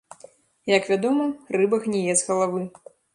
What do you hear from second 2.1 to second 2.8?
з галавы.